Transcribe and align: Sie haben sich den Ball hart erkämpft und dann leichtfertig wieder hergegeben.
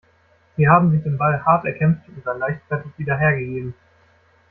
Sie 0.57 0.67
haben 0.67 0.89
sich 0.89 1.03
den 1.03 1.19
Ball 1.19 1.45
hart 1.45 1.63
erkämpft 1.63 2.09
und 2.09 2.25
dann 2.25 2.39
leichtfertig 2.39 2.91
wieder 2.97 3.17
hergegeben. 3.19 3.75